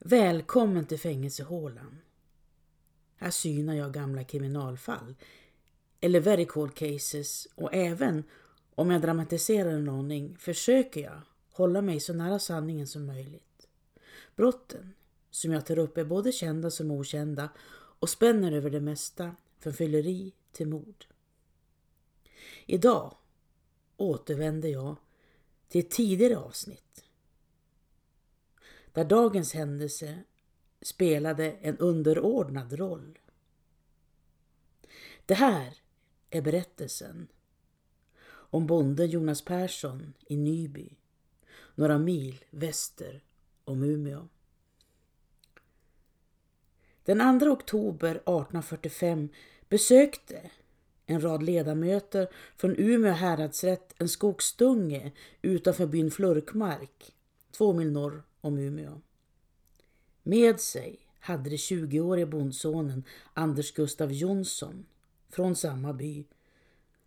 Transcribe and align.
Välkommen 0.00 0.86
till 0.86 0.98
fängelsehålan. 0.98 1.98
Här 3.16 3.30
synar 3.30 3.74
jag 3.74 3.92
gamla 3.92 4.24
kriminalfall, 4.24 5.14
eller 6.00 6.20
very 6.20 6.46
cold 6.46 6.74
cases 6.74 7.48
och 7.54 7.74
även 7.74 8.24
om 8.74 8.90
jag 8.90 9.02
dramatiserar 9.02 9.70
en 9.70 9.88
aning 9.88 10.36
försöker 10.38 11.00
jag 11.00 11.20
hålla 11.52 11.82
mig 11.82 12.00
så 12.00 12.12
nära 12.14 12.38
sanningen 12.38 12.86
som 12.86 13.06
möjligt. 13.06 13.68
Brotten 14.36 14.94
som 15.30 15.52
jag 15.52 15.66
tar 15.66 15.78
upp 15.78 15.98
är 15.98 16.04
både 16.04 16.32
kända 16.32 16.70
som 16.70 16.90
okända 16.90 17.48
och 17.98 18.08
spänner 18.08 18.52
över 18.52 18.70
det 18.70 18.80
mesta, 18.80 19.36
från 19.58 19.72
fylleri 19.72 20.32
till 20.52 20.68
mord. 20.68 21.06
Idag 22.66 23.16
återvänder 23.96 24.68
jag 24.68 24.96
till 25.68 25.80
ett 25.80 25.90
tidigare 25.90 26.36
avsnitt 26.36 27.04
där 28.92 29.04
dagens 29.04 29.52
händelse 29.54 30.22
spelade 30.82 31.50
en 31.50 31.78
underordnad 31.78 32.72
roll. 32.72 33.18
Det 35.26 35.34
här 35.34 35.74
är 36.30 36.42
berättelsen 36.42 37.28
om 38.28 38.66
bonden 38.66 39.10
Jonas 39.10 39.44
Persson 39.44 40.12
i 40.26 40.36
Nyby, 40.36 40.96
några 41.74 41.98
mil 41.98 42.44
väster 42.50 43.22
om 43.64 43.82
Umeå. 43.82 44.28
Den 47.04 47.40
2 47.40 47.46
oktober 47.46 48.10
1845 48.10 49.28
besökte 49.68 50.50
en 51.06 51.20
rad 51.20 51.42
ledamöter 51.42 52.28
från 52.56 52.74
Umeå 52.78 53.12
häradsrätt 53.12 53.94
en 53.98 54.08
skogsdunge 54.08 55.12
utanför 55.42 55.86
byn 55.86 56.10
Flurkmark, 56.10 57.14
två 57.50 57.72
mil 57.72 57.92
norr 57.92 58.22
om 58.40 58.58
Umeå. 58.58 59.00
Med 60.22 60.60
sig 60.60 60.98
hade 61.20 61.50
det 61.50 61.56
20-årige 61.56 62.26
bondsonen 62.26 63.04
Anders 63.34 63.72
Gustav 63.74 64.12
Jonsson 64.12 64.86
från 65.28 65.56
samma 65.56 65.92
by 65.92 66.24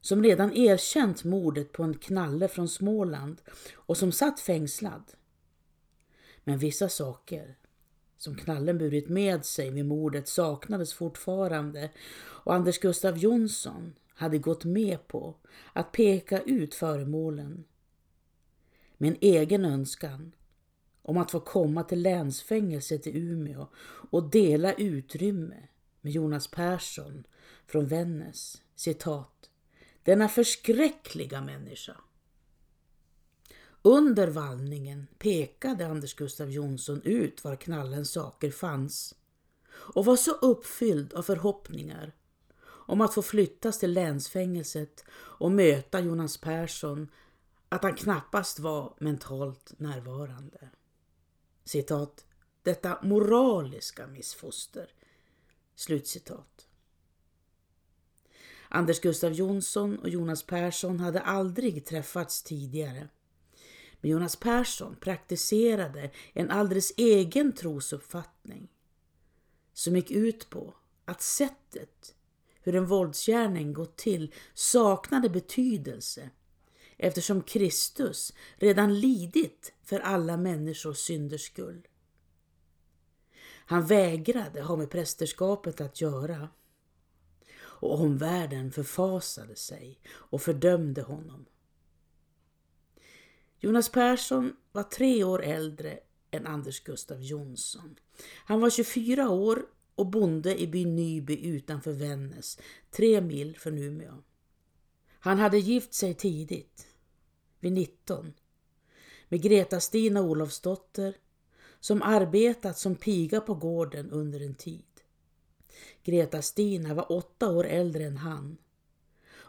som 0.01 0.23
redan 0.23 0.53
erkänt 0.53 1.23
mordet 1.23 1.71
på 1.71 1.83
en 1.83 1.97
knalle 1.97 2.47
från 2.47 2.69
Småland 2.69 3.41
och 3.73 3.97
som 3.97 4.11
satt 4.11 4.39
fängslad. 4.39 5.03
Men 6.43 6.57
vissa 6.57 6.89
saker 6.89 7.55
som 8.17 8.35
knallen 8.35 8.77
burit 8.77 9.09
med 9.09 9.45
sig 9.45 9.71
vid 9.71 9.85
mordet 9.85 10.27
saknades 10.27 10.93
fortfarande 10.93 11.89
och 12.17 12.53
Anders 12.53 12.79
Gustav 12.79 13.17
Jonsson 13.17 13.93
hade 14.13 14.37
gått 14.37 14.65
med 14.65 15.07
på 15.07 15.35
att 15.73 15.91
peka 15.91 16.41
ut 16.41 16.75
föremålen 16.75 17.63
med 18.97 19.09
en 19.09 19.17
egen 19.21 19.65
önskan 19.65 20.31
om 21.01 21.17
att 21.17 21.31
få 21.31 21.39
komma 21.39 21.83
till 21.83 22.01
länsfängelset 22.01 23.07
i 23.07 23.17
Umeå 23.17 23.67
och 24.11 24.29
dela 24.29 24.73
utrymme 24.73 25.67
med 26.01 26.13
Jonas 26.13 26.47
Persson 26.47 27.23
från 27.67 27.87
Vännäs. 27.87 28.61
Citat. 28.75 29.49
Denna 30.03 30.29
förskräckliga 30.29 31.41
människa. 31.41 31.95
Under 33.81 34.27
vallningen 34.27 35.07
pekade 35.17 35.87
Anders 35.87 36.15
Gustav 36.15 36.51
Jonsson 36.51 37.01
ut 37.03 37.43
var 37.43 37.55
knallens 37.55 38.11
saker 38.11 38.51
fanns 38.51 39.15
och 39.71 40.05
var 40.05 40.15
så 40.15 40.31
uppfylld 40.31 41.13
av 41.13 41.23
förhoppningar 41.23 42.15
om 42.63 43.01
att 43.01 43.13
få 43.13 43.21
flyttas 43.21 43.79
till 43.79 43.93
länsfängelset 43.93 45.05
och 45.11 45.51
möta 45.51 45.99
Jonas 45.99 46.37
Persson 46.37 47.07
att 47.69 47.83
han 47.83 47.95
knappast 47.95 48.59
var 48.59 48.93
mentalt 48.99 49.73
närvarande. 49.77 50.69
Citat. 51.63 52.25
Detta 52.63 52.99
moraliska 53.03 54.07
missfoster. 54.07 54.93
Slutcitat. 55.75 56.67
Anders 58.69 58.99
Gustav 58.99 59.33
Jonsson 59.33 59.99
och 59.99 60.09
Jonas 60.09 60.43
Persson 60.43 60.99
hade 60.99 61.21
aldrig 61.21 61.85
träffats 61.85 62.43
tidigare. 62.43 63.09
Men 64.01 64.11
Jonas 64.11 64.35
Persson 64.35 64.95
praktiserade 64.95 66.11
en 66.33 66.51
alldeles 66.51 66.93
egen 66.97 67.53
trosuppfattning 67.53 68.69
som 69.73 69.95
gick 69.95 70.11
ut 70.11 70.49
på 70.49 70.75
att 71.05 71.21
sättet 71.21 72.15
hur 72.61 72.75
en 72.75 72.85
våldsgärning 72.85 73.73
gått 73.73 73.97
till 73.97 74.33
saknade 74.53 75.29
betydelse 75.29 76.29
eftersom 77.01 77.41
Kristus 77.41 78.33
redan 78.55 78.99
lidit 78.99 79.73
för 79.83 79.99
alla 79.99 80.37
människors 80.37 80.97
synders 80.97 81.41
skull. 81.41 81.87
Han 83.65 83.85
vägrade 83.85 84.61
ha 84.61 84.75
med 84.75 84.89
prästerskapet 84.89 85.81
att 85.81 86.01
göra 86.01 86.49
och 87.59 88.01
omvärlden 88.01 88.71
förfasade 88.71 89.55
sig 89.55 89.99
och 90.07 90.41
fördömde 90.41 91.01
honom. 91.01 91.45
Jonas 93.59 93.89
Persson 93.89 94.55
var 94.71 94.83
tre 94.83 95.23
år 95.23 95.43
äldre 95.43 95.99
än 96.31 96.47
Anders 96.47 96.83
Gustav 96.83 97.21
Jonsson. 97.23 97.95
Han 98.45 98.59
var 98.59 98.69
24 98.69 99.29
år 99.29 99.65
och 99.95 100.07
bonde 100.07 100.61
i 100.61 100.67
byn 100.67 100.95
Nyby 100.95 101.37
utanför 101.37 101.91
Vännäs, 101.91 102.59
tre 102.91 103.21
mil 103.21 103.57
från 103.57 103.77
Umeå. 103.77 104.23
Han 105.19 105.39
hade 105.39 105.59
gift 105.59 105.93
sig 105.93 106.13
tidigt, 106.13 106.87
vid 107.61 107.71
19, 107.71 108.33
med 109.29 109.41
Greta-Stina 109.41 110.21
Olofsdotter 110.21 111.17
som 111.79 112.01
arbetat 112.01 112.77
som 112.77 112.95
piga 112.95 113.41
på 113.41 113.53
gården 113.53 114.11
under 114.11 114.39
en 114.39 114.55
tid. 114.55 114.83
Greta-Stina 116.03 116.93
var 116.93 117.11
åtta 117.11 117.51
år 117.51 117.65
äldre 117.65 118.03
än 118.03 118.17
han. 118.17 118.57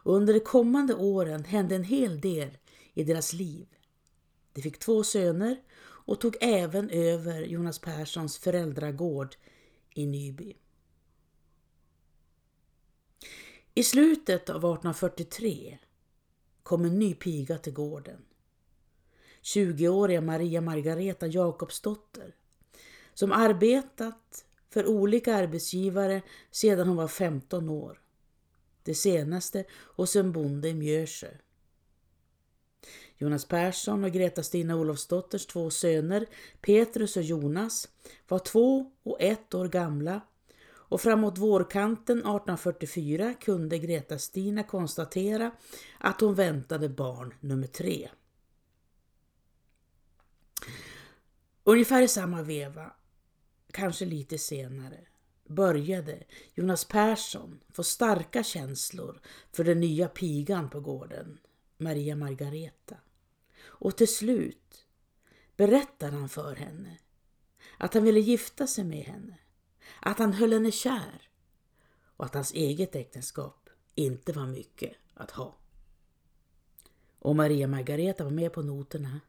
Under 0.04 0.34
de 0.34 0.40
kommande 0.40 0.94
åren 0.94 1.44
hände 1.44 1.74
en 1.74 1.84
hel 1.84 2.20
del 2.20 2.58
i 2.94 3.04
deras 3.04 3.32
liv. 3.32 3.66
De 4.52 4.62
fick 4.62 4.78
två 4.78 5.04
söner 5.04 5.62
och 5.80 6.20
tog 6.20 6.36
även 6.40 6.90
över 6.90 7.42
Jonas 7.42 7.78
Perssons 7.78 8.38
föräldragård 8.38 9.36
i 9.94 10.06
Nyby. 10.06 10.56
I 13.74 13.82
slutet 13.82 14.50
av 14.50 14.56
1843 14.56 15.78
kom 16.62 16.84
en 16.84 16.98
ny 16.98 17.14
piga 17.14 17.58
till 17.58 17.72
gården. 17.72 18.24
20-åriga 19.42 20.20
Maria 20.20 20.60
Margareta 20.60 21.26
Jakobsdotter 21.26 22.34
som 23.14 23.32
arbetat 23.32 24.44
för 24.70 24.86
olika 24.86 25.34
arbetsgivare 25.34 26.22
sedan 26.50 26.88
hon 26.88 26.96
var 26.96 27.08
15 27.08 27.68
år. 27.68 28.00
Det 28.82 28.94
senaste 28.94 29.64
hos 29.96 30.16
en 30.16 30.32
bonde 30.32 30.68
i 30.68 30.74
Mjösjö. 30.74 31.28
Jonas 33.16 33.44
Persson 33.44 34.04
och 34.04 34.12
Greta-Stina 34.12 34.76
Olofsdotters 34.76 35.46
två 35.46 35.70
söner, 35.70 36.26
Petrus 36.60 37.16
och 37.16 37.22
Jonas, 37.22 37.88
var 38.28 38.38
två 38.38 38.92
och 39.02 39.20
ett 39.20 39.54
år 39.54 39.68
gamla 39.68 40.20
och 40.92 41.00
framåt 41.00 41.38
vårkanten 41.38 42.18
1844 42.18 43.34
kunde 43.34 43.78
Greta-Stina 43.78 44.62
konstatera 44.62 45.50
att 45.98 46.20
hon 46.20 46.34
väntade 46.34 46.88
barn 46.88 47.34
nummer 47.40 47.66
tre. 47.66 48.08
Ungefär 51.64 52.02
i 52.02 52.08
samma 52.08 52.42
veva, 52.42 52.92
kanske 53.70 54.04
lite 54.04 54.38
senare, 54.38 55.00
började 55.48 56.24
Jonas 56.54 56.84
Persson 56.84 57.60
få 57.72 57.84
starka 57.84 58.42
känslor 58.42 59.20
för 59.52 59.64
den 59.64 59.80
nya 59.80 60.08
pigan 60.08 60.70
på 60.70 60.80
gården, 60.80 61.38
Maria 61.78 62.16
Margareta. 62.16 62.96
Och 63.62 63.96
till 63.96 64.14
slut 64.14 64.86
berättade 65.56 66.16
han 66.16 66.28
för 66.28 66.54
henne 66.54 66.98
att 67.78 67.94
han 67.94 68.04
ville 68.04 68.20
gifta 68.20 68.66
sig 68.66 68.84
med 68.84 69.04
henne, 69.04 69.38
att 70.00 70.18
han 70.18 70.32
höll 70.32 70.52
henne 70.52 70.70
kär 70.70 71.28
och 72.16 72.24
att 72.24 72.34
hans 72.34 72.52
eget 72.52 72.96
äktenskap 72.96 73.70
inte 73.94 74.32
var 74.32 74.46
mycket 74.46 74.92
att 75.14 75.30
ha. 75.30 75.56
Och 77.18 77.36
Maria 77.36 77.66
Margareta 77.66 78.24
var 78.24 78.30
med 78.30 78.52
på 78.52 78.62
noterna. 78.62 79.20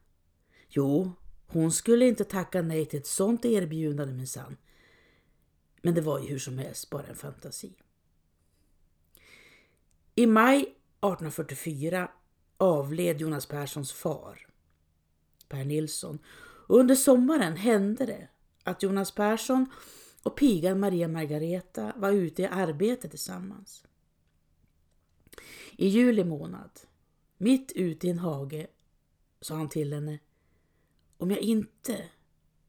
Jo, 0.68 1.12
hon 1.46 1.72
skulle 1.72 2.08
inte 2.08 2.24
tacka 2.24 2.62
nej 2.62 2.86
till 2.86 2.98
ett 2.98 3.06
sånt 3.06 3.44
erbjudande 3.44 4.14
minsann. 4.14 4.56
Men 5.82 5.94
det 5.94 6.00
var 6.00 6.20
ju 6.20 6.28
hur 6.28 6.38
som 6.38 6.58
helst 6.58 6.90
bara 6.90 7.06
en 7.06 7.16
fantasi. 7.16 7.76
I 10.14 10.26
maj 10.26 10.60
1844 10.60 12.10
avled 12.56 13.20
Jonas 13.20 13.46
Perssons 13.46 13.92
far, 13.92 14.46
Per 15.48 15.64
Nilsson. 15.64 16.18
Och 16.66 16.78
under 16.78 16.94
sommaren 16.94 17.56
hände 17.56 18.06
det 18.06 18.28
att 18.64 18.82
Jonas 18.82 19.10
Persson 19.10 19.70
och 20.24 20.36
pigan 20.36 20.80
Maria 20.80 21.08
Margareta 21.08 21.92
var 21.96 22.10
ute 22.10 22.42
i 22.42 22.46
arbete 22.46 23.08
tillsammans. 23.08 23.84
I 25.76 25.88
juli 25.88 26.24
månad, 26.24 26.80
mitt 27.36 27.72
ute 27.72 28.06
i 28.06 28.10
en 28.10 28.18
hage, 28.18 28.66
sa 29.40 29.54
han 29.54 29.68
till 29.68 29.92
henne 29.92 30.18
om 31.18 31.30
jag 31.30 31.40
inte 31.40 32.04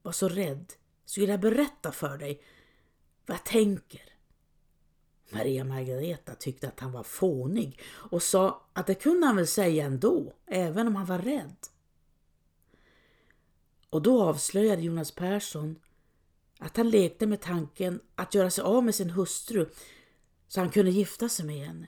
var 0.01 0.11
så 0.11 0.29
rädd 0.29 0.73
skulle 1.05 1.31
jag 1.31 1.39
berätta 1.39 1.91
för 1.91 2.17
dig 2.17 2.41
vad 3.25 3.37
jag 3.37 3.45
tänker. 3.45 4.01
Maria 5.29 5.63
Margareta 5.63 6.35
tyckte 6.35 6.67
att 6.67 6.79
han 6.79 6.91
var 6.91 7.03
fånig 7.03 7.79
och 7.85 8.23
sa 8.23 8.67
att 8.73 8.87
det 8.87 8.95
kunde 8.95 9.27
han 9.27 9.35
väl 9.35 9.47
säga 9.47 9.85
ändå, 9.85 10.33
även 10.45 10.87
om 10.87 10.95
han 10.95 11.05
var 11.05 11.19
rädd. 11.19 11.55
Och 13.89 14.01
då 14.01 14.23
avslöjade 14.23 14.81
Jonas 14.81 15.11
Persson 15.11 15.79
att 16.59 16.77
han 16.77 16.89
lekte 16.89 17.27
med 17.27 17.41
tanken 17.41 17.99
att 18.15 18.33
göra 18.33 18.49
sig 18.49 18.63
av 18.63 18.83
med 18.83 18.95
sin 18.95 19.09
hustru 19.09 19.69
så 20.47 20.59
han 20.59 20.69
kunde 20.69 20.91
gifta 20.91 21.29
sig 21.29 21.45
med 21.45 21.67
henne. 21.67 21.87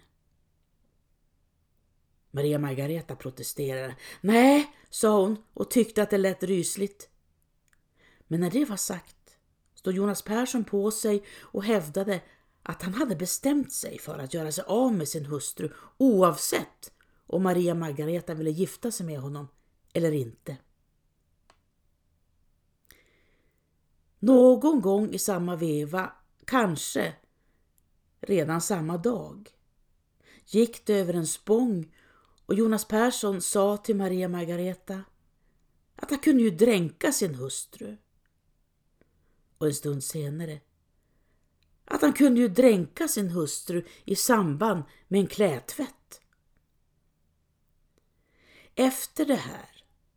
Maria 2.31 2.59
Margareta 2.59 3.15
protesterade. 3.15 3.95
Nej, 4.21 4.75
sa 4.89 5.21
hon 5.21 5.43
och 5.53 5.71
tyckte 5.71 6.03
att 6.03 6.09
det 6.09 6.17
lät 6.17 6.43
rysligt. 6.43 7.09
Men 8.27 8.39
när 8.39 8.51
det 8.51 8.65
var 8.65 8.77
sagt 8.77 9.37
stod 9.75 9.93
Jonas 9.93 10.21
Persson 10.21 10.63
på 10.63 10.91
sig 10.91 11.23
och 11.41 11.63
hävdade 11.63 12.21
att 12.63 12.81
han 12.81 12.93
hade 12.93 13.15
bestämt 13.15 13.73
sig 13.73 13.99
för 13.99 14.19
att 14.19 14.33
göra 14.33 14.51
sig 14.51 14.63
av 14.67 14.93
med 14.93 15.07
sin 15.07 15.25
hustru 15.25 15.73
oavsett 15.97 16.91
om 17.27 17.43
Maria 17.43 17.75
Margareta 17.75 18.33
ville 18.33 18.51
gifta 18.51 18.91
sig 18.91 19.05
med 19.05 19.19
honom 19.19 19.47
eller 19.93 20.11
inte. 20.11 20.57
Någon 24.27 24.81
gång 24.81 25.13
i 25.13 25.19
samma 25.19 25.55
veva, 25.55 26.11
kanske 26.45 27.13
redan 28.21 28.61
samma 28.61 28.97
dag, 28.97 29.49
gick 30.45 30.85
det 30.85 30.93
över 30.93 31.13
en 31.13 31.27
spång 31.27 31.95
och 32.45 32.53
Jonas 32.53 32.85
Persson 32.85 33.41
sa 33.41 33.77
till 33.77 33.95
Maria 33.95 34.27
Margareta 34.27 35.03
att 35.95 36.09
han 36.09 36.19
kunde 36.19 36.43
ju 36.43 36.49
dränka 36.49 37.11
sin 37.11 37.35
hustru. 37.35 37.97
Och 39.57 39.67
en 39.67 39.73
stund 39.73 40.03
senare 40.03 40.59
att 41.85 42.01
han 42.01 42.13
kunde 42.13 42.39
ju 42.39 42.47
dränka 42.47 43.07
sin 43.07 43.29
hustru 43.29 43.85
i 44.05 44.15
samband 44.15 44.83
med 45.07 45.19
en 45.19 45.27
klätvätt. 45.27 46.21
Efter 48.75 49.25
det 49.25 49.35
här, 49.35 49.69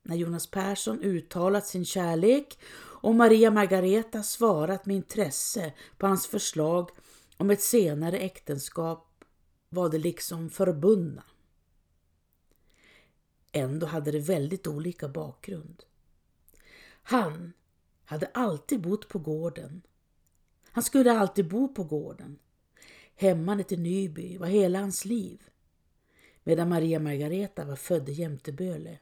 när 0.03 0.17
Jonas 0.17 0.47
Persson 0.47 1.01
uttalat 1.01 1.67
sin 1.67 1.85
kärlek 1.85 2.59
och 3.03 3.15
Maria 3.15 3.51
Margareta 3.51 4.23
svarat 4.23 4.87
med 4.87 4.97
intresse 4.97 5.73
på 5.99 6.07
hans 6.07 6.27
förslag 6.27 6.91
om 7.37 7.51
ett 7.51 7.63
senare 7.63 8.19
äktenskap 8.19 9.25
var 9.69 9.89
de 9.89 9.99
liksom 9.99 10.51
förbundna. 10.51 11.25
Ändå 13.53 13.87
hade 13.87 14.11
de 14.11 14.21
väldigt 14.21 14.67
olika 14.67 15.09
bakgrund. 15.09 15.83
Han 17.03 17.53
hade 18.05 18.27
alltid 18.27 18.81
bott 18.81 19.09
på 19.09 19.19
gården. 19.19 19.83
Han 20.73 20.85
skulle 20.85 21.13
alltid 21.13 21.49
bo 21.49 21.75
på 21.75 21.85
gården. 21.85 22.39
Hemmanet 23.15 23.73
i 23.73 23.77
Nyby 23.77 24.39
var 24.39 24.47
hela 24.47 24.81
hans 24.81 25.05
liv. 25.05 25.43
Medan 26.43 26.69
Maria 26.69 26.99
Margareta 26.99 27.65
var 27.65 27.77
född 27.77 28.09
i 28.09 28.13
Jämteböle. 28.13 28.99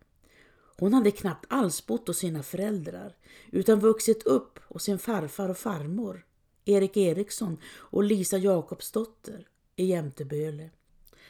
Hon 0.80 0.94
hade 0.94 1.10
knappt 1.10 1.46
alls 1.48 1.86
bott 1.86 2.06
hos 2.08 2.19
sina 2.19 2.42
föräldrar 2.42 3.16
utan 3.50 3.80
vuxit 3.80 4.22
upp 4.22 4.58
hos 4.69 4.82
sin 4.82 4.98
farfar 4.98 5.48
och 5.48 5.58
farmor, 5.58 6.26
Erik 6.64 6.96
Eriksson 6.96 7.58
och 7.66 8.04
Lisa 8.04 8.38
Jakobsdotter 8.38 9.48
i 9.76 9.84
Jämteböle, 9.84 10.70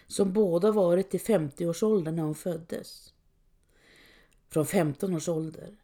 som 0.06 0.32
båda 0.32 0.72
varit 0.72 1.14
i 1.14 1.18
50-årsåldern 1.18 2.16
när 2.16 2.22
hon 2.22 2.34
föddes. 2.34 3.12
Från 4.48 4.66
15 4.66 5.14
års 5.14 5.28
ålder 5.28 5.76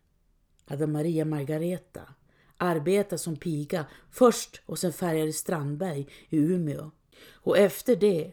hade 0.64 0.86
Maria 0.86 1.24
Margareta 1.24 2.14
arbetat 2.56 3.20
som 3.20 3.36
piga 3.36 3.86
först 4.10 4.62
hos 4.66 4.84
en 4.84 4.92
färgare 4.92 5.32
Strandberg 5.32 6.08
i 6.28 6.36
Umeå 6.36 6.90
och 7.32 7.58
efter 7.58 7.96
det 7.96 8.32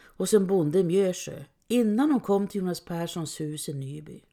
hos 0.00 0.34
en 0.34 0.46
bonde 0.46 0.78
i 0.78 0.84
Mjösjö 0.84 1.44
innan 1.68 2.10
hon 2.10 2.20
kom 2.20 2.48
till 2.48 2.60
Jonas 2.60 2.84
Perssons 2.84 3.40
hus 3.40 3.68
i 3.68 3.74
Nyby. 3.74 4.24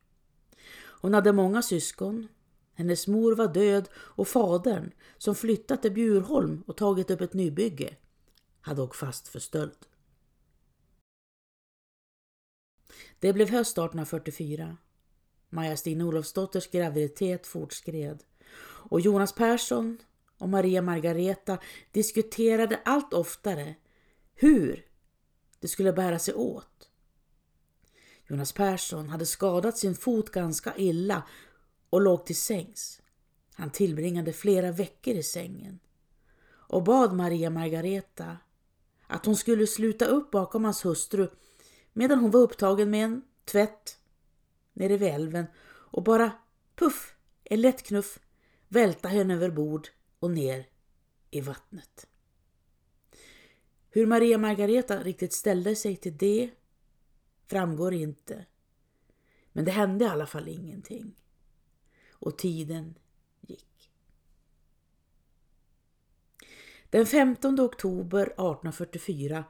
Hon 1.02 1.14
hade 1.14 1.34
många 1.34 1.62
syskon. 1.62 2.28
Hennes 2.74 3.08
mor 3.08 3.36
var 3.36 3.48
död 3.48 3.90
och 3.96 4.28
fadern, 4.28 4.92
som 5.18 5.36
flyttat 5.36 5.82
till 5.82 5.92
Bjurholm 5.92 6.64
och 6.68 6.78
tagit 6.78 7.12
upp 7.12 7.22
ett 7.22 7.34
nybygge, 7.34 7.96
hade 8.62 8.82
åkt 8.82 8.96
fast 8.96 9.28
för 9.28 9.40
stöld. 9.40 9.88
Det 13.20 13.34
blev 13.34 13.50
höst 13.50 13.78
1844. 13.78 14.78
Maja-Stina 15.50 16.06
Olofsdotters 16.06 16.68
graviditet 16.68 17.48
fortskred 17.48 18.24
och 18.90 19.02
Jonas 19.02 19.34
Persson 19.34 19.98
och 20.38 20.50
Maria 20.50 20.82
Margareta 20.82 21.58
diskuterade 21.92 22.80
allt 22.86 23.14
oftare 23.14 23.76
hur 24.36 24.86
det 25.60 25.68
skulle 25.68 25.94
bära 25.94 26.20
sig 26.20 26.34
åt. 26.34 26.77
Jonas 28.28 28.52
Persson 28.52 29.10
hade 29.10 29.26
skadat 29.26 29.78
sin 29.78 29.96
fot 29.96 30.30
ganska 30.30 30.76
illa 30.78 31.24
och 31.90 32.02
låg 32.02 32.26
till 32.26 32.36
sängs. 32.36 33.02
Han 33.54 33.70
tillbringade 33.70 34.34
flera 34.34 34.72
veckor 34.72 35.14
i 35.14 35.24
sängen 35.24 35.80
och 36.50 36.84
bad 36.84 37.14
Maria 37.14 37.50
Margareta 37.50 38.38
att 39.08 39.26
hon 39.26 39.36
skulle 39.36 39.68
sluta 39.68 40.06
upp 40.06 40.32
bakom 40.32 40.64
hans 40.64 40.86
hustru 40.86 41.30
medan 41.94 42.20
hon 42.20 42.32
var 42.32 42.40
upptagen 42.40 42.90
med 42.90 43.06
en 43.06 43.22
tvätt 43.46 43.98
nere 44.74 44.98
vid 44.98 45.10
älven 45.10 45.46
och 45.68 46.04
bara 46.04 46.32
puff, 46.76 47.16
en 47.44 47.62
lätt 47.62 47.84
knuff, 47.84 48.20
välta 48.68 49.08
henne 49.08 49.34
över 49.34 49.50
bord 49.50 49.88
och 50.20 50.32
ner 50.32 50.68
i 51.32 51.42
vattnet. 51.42 52.08
Hur 53.90 54.06
Maria 54.06 54.38
Margareta 54.38 55.04
riktigt 55.04 55.34
ställde 55.34 55.76
sig 55.76 55.96
till 55.96 56.18
det 56.18 56.50
framgår 57.48 57.94
inte. 57.94 58.46
Men 59.52 59.66
det 59.66 59.72
hände 59.72 60.06
i 60.06 60.08
alla 60.08 60.26
fall 60.26 60.48
ingenting. 60.48 61.16
Och 62.12 62.38
tiden 62.38 62.96
gick. 63.42 63.92
Den 66.90 67.06
15 67.06 67.60
oktober 67.60 68.22
1844 68.22 69.44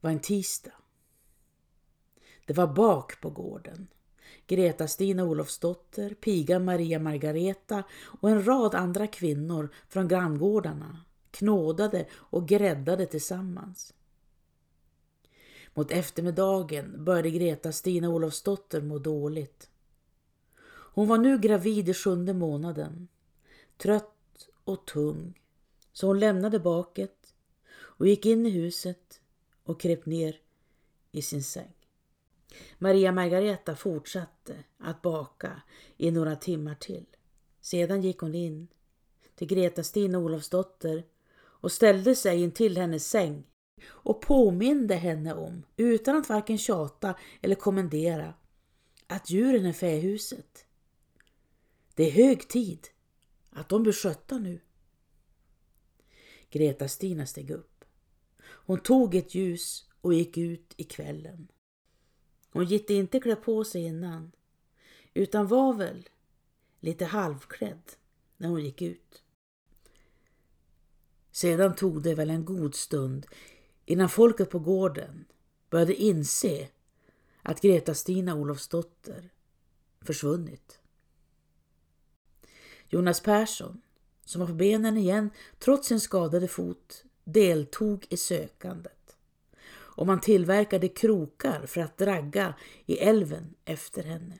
var 0.00 0.10
en 0.10 0.20
tisdag. 0.20 0.72
Det 2.46 2.52
var 2.52 2.74
bak 2.74 3.20
på 3.20 3.30
gården. 3.30 3.88
Greta-Stina 4.46 5.24
Olofsdotter, 5.24 6.14
pigan 6.14 6.64
Maria 6.64 6.98
Margareta 6.98 7.84
och 8.20 8.30
en 8.30 8.46
rad 8.46 8.74
andra 8.74 9.06
kvinnor 9.06 9.74
från 9.88 10.08
granngårdarna 10.08 11.04
knådade 11.30 12.06
och 12.12 12.48
gräddade 12.48 13.06
tillsammans. 13.06 13.94
Mot 15.74 15.90
eftermiddagen 15.90 17.04
började 17.04 17.30
Greta-Stina 17.30 18.08
Olofsdotter 18.08 18.80
må 18.80 18.98
dåligt. 18.98 19.70
Hon 20.94 21.08
var 21.08 21.18
nu 21.18 21.38
gravid 21.38 21.88
i 21.88 21.94
sjunde 21.94 22.34
månaden, 22.34 23.08
trött 23.76 24.48
och 24.64 24.86
tung, 24.86 25.40
så 25.92 26.06
hon 26.06 26.20
lämnade 26.20 26.58
baket 26.58 27.34
och 27.74 28.08
gick 28.08 28.26
in 28.26 28.46
i 28.46 28.50
huset 28.50 29.20
och 29.64 29.80
kröp 29.80 30.06
ner 30.06 30.40
i 31.12 31.22
sin 31.22 31.42
säng. 31.42 31.72
Maria 32.78 33.12
Margareta 33.12 33.76
fortsatte 33.76 34.64
att 34.78 35.02
baka 35.02 35.62
i 35.96 36.10
några 36.10 36.36
timmar 36.36 36.74
till. 36.74 37.06
Sedan 37.60 38.02
gick 38.02 38.18
hon 38.18 38.34
in 38.34 38.68
till 39.34 39.48
Greta-Stina 39.48 40.18
Olofsdotter 40.18 41.04
och 41.34 41.72
ställde 41.72 42.14
sig 42.14 42.42
in 42.42 42.50
till 42.50 42.76
hennes 42.76 43.08
säng 43.08 43.44
och 43.84 44.20
påminde 44.20 44.94
henne 44.94 45.34
om, 45.34 45.62
utan 45.76 46.16
att 46.16 46.28
varken 46.28 46.58
tjata 46.58 47.14
eller 47.40 47.54
kommendera, 47.54 48.34
att 49.06 49.30
djuren 49.30 49.66
är 49.66 49.72
fähuset. 49.72 50.66
Det 51.94 52.06
är 52.06 52.10
hög 52.10 52.48
tid 52.48 52.88
att 53.50 53.68
de 53.68 53.82
blir 53.82 53.92
skötta 53.92 54.38
nu. 54.38 54.60
Greta-Stina 56.50 57.26
steg 57.26 57.50
upp. 57.50 57.84
Hon 58.42 58.80
tog 58.80 59.14
ett 59.14 59.34
ljus 59.34 59.88
och 60.00 60.14
gick 60.14 60.38
ut 60.38 60.74
i 60.76 60.84
kvällen. 60.84 61.48
Hon 62.52 62.64
gick 62.64 62.90
inte 62.90 63.20
klä 63.20 63.36
på 63.36 63.64
sig 63.64 63.82
innan, 63.82 64.32
utan 65.14 65.46
var 65.46 65.74
väl 65.74 66.08
lite 66.80 67.04
halvklädd 67.04 67.92
när 68.36 68.48
hon 68.48 68.64
gick 68.64 68.82
ut. 68.82 69.22
Sedan 71.30 71.74
tog 71.74 72.02
det 72.02 72.14
väl 72.14 72.30
en 72.30 72.44
god 72.44 72.74
stund 72.74 73.26
innan 73.92 74.08
folket 74.08 74.50
på 74.50 74.58
gården 74.58 75.24
började 75.70 75.94
inse 75.94 76.68
att 77.42 77.60
Greta-Stina 77.60 78.34
Olofsdotter 78.34 79.30
försvunnit. 80.00 80.80
Jonas 82.88 83.20
Persson, 83.20 83.82
som 84.24 84.40
var 84.40 84.48
på 84.48 84.54
benen 84.54 84.96
igen 84.96 85.30
trots 85.58 85.88
sin 85.88 86.00
skadade 86.00 86.48
fot, 86.48 87.04
deltog 87.24 88.06
i 88.08 88.16
sökandet 88.16 89.16
och 89.74 90.06
man 90.06 90.20
tillverkade 90.20 90.88
krokar 90.88 91.66
för 91.66 91.80
att 91.80 91.98
dragga 91.98 92.54
i 92.86 92.98
älven 92.98 93.54
efter 93.64 94.02
henne. 94.02 94.38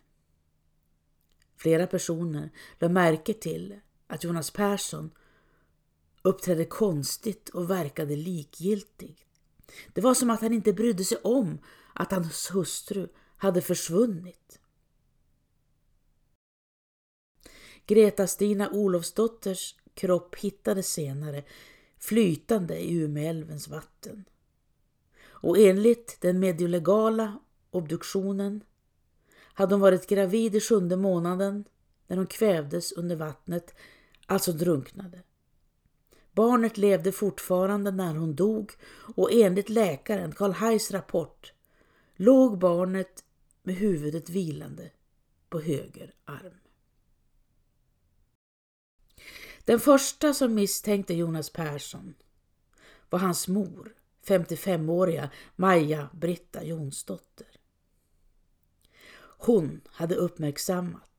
Flera 1.56 1.86
personer 1.86 2.50
lade 2.78 2.94
märke 2.94 3.34
till 3.34 3.80
att 4.06 4.24
Jonas 4.24 4.50
Persson 4.50 5.10
uppträdde 6.22 6.64
konstigt 6.64 7.48
och 7.48 7.70
verkade 7.70 8.16
likgiltig. 8.16 9.26
Det 9.92 10.00
var 10.00 10.14
som 10.14 10.30
att 10.30 10.40
han 10.40 10.52
inte 10.52 10.72
brydde 10.72 11.04
sig 11.04 11.18
om 11.18 11.58
att 11.94 12.12
hans 12.12 12.54
hustru 12.54 13.08
hade 13.36 13.62
försvunnit. 13.62 14.60
Greta-Stina 17.86 18.70
Olofsdotters 18.70 19.74
kropp 19.94 20.36
hittades 20.36 20.92
senare 20.92 21.44
flytande 21.98 22.78
i 22.78 22.94
Umeälvens 22.94 23.68
vatten. 23.68 24.24
Och 25.24 25.58
enligt 25.58 26.20
den 26.20 26.40
mediolegala 26.40 27.38
obduktionen 27.70 28.64
hade 29.34 29.74
hon 29.74 29.80
varit 29.80 30.06
gravid 30.06 30.54
i 30.54 30.60
sjunde 30.60 30.96
månaden 30.96 31.64
när 32.06 32.16
hon 32.16 32.26
kvävdes 32.26 32.92
under 32.92 33.16
vattnet, 33.16 33.74
alltså 34.26 34.52
drunknade. 34.52 35.22
Barnet 36.32 36.78
levde 36.78 37.12
fortfarande 37.12 37.90
när 37.90 38.14
hon 38.14 38.34
dog 38.34 38.72
och 39.16 39.32
enligt 39.32 39.68
läkaren 39.68 40.32
Karl 40.32 40.52
Hajs 40.52 40.90
rapport 40.90 41.52
låg 42.16 42.58
barnet 42.58 43.24
med 43.62 43.74
huvudet 43.74 44.30
vilande 44.30 44.90
på 45.48 45.60
höger 45.60 46.14
arm. 46.24 46.58
Den 49.64 49.80
första 49.80 50.34
som 50.34 50.54
misstänkte 50.54 51.14
Jonas 51.14 51.50
Persson 51.50 52.14
var 53.10 53.18
hans 53.18 53.48
mor, 53.48 53.94
55-åriga 54.26 55.30
Maja 55.56 56.08
Britta 56.12 56.64
Jonsdotter. 56.64 57.46
Hon 59.38 59.80
hade 59.86 60.14
uppmärksammat 60.14 61.11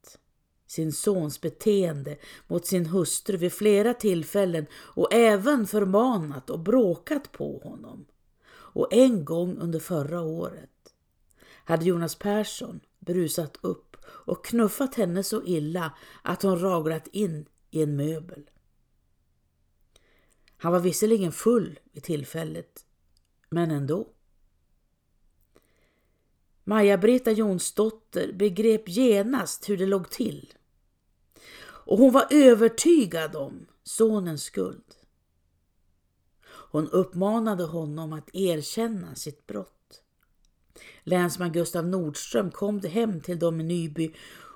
sin 0.73 0.91
sons 0.91 1.41
beteende 1.41 2.17
mot 2.47 2.65
sin 2.65 2.85
hustru 2.85 3.37
vid 3.37 3.53
flera 3.53 3.93
tillfällen 3.93 4.65
och 4.73 5.13
även 5.13 5.67
förmanat 5.67 6.49
och 6.49 6.59
bråkat 6.59 7.31
på 7.31 7.59
honom. 7.63 8.05
Och 8.51 8.93
en 8.93 9.25
gång 9.25 9.57
under 9.57 9.79
förra 9.79 10.21
året 10.21 10.69
hade 11.65 11.85
Jonas 11.85 12.15
Persson 12.15 12.79
brusat 12.99 13.57
upp 13.61 13.97
och 14.05 14.45
knuffat 14.45 14.95
henne 14.95 15.23
så 15.23 15.43
illa 15.43 15.93
att 16.21 16.41
hon 16.41 16.59
raglat 16.59 17.07
in 17.07 17.45
i 17.71 17.81
en 17.81 17.95
möbel. 17.95 18.49
Han 20.57 20.71
var 20.71 20.79
visserligen 20.79 21.31
full 21.31 21.79
vid 21.91 22.03
tillfället, 22.03 22.85
men 23.49 23.71
ändå. 23.71 24.07
Maja-Britta 26.63 27.31
Jonsdotter 27.31 28.33
begrep 28.33 28.89
genast 28.89 29.69
hur 29.69 29.77
det 29.77 29.85
låg 29.85 30.09
till. 30.09 30.53
Och 31.85 31.97
hon 31.97 32.13
var 32.13 32.27
övertygad 32.29 33.35
om 33.35 33.65
sonens 33.83 34.43
skuld. 34.43 34.95
Hon 36.45 36.89
uppmanade 36.89 37.63
honom 37.63 38.13
att 38.13 38.29
erkänna 38.35 39.15
sitt 39.15 39.47
brott. 39.47 40.01
Länsman 41.03 41.51
Gustav 41.51 41.87
Nordström 41.87 42.51
kom 42.51 42.79
hem 42.79 43.21
till 43.21 43.39
dem 43.39 43.61
i 43.61 43.63
Nyby 43.63 44.15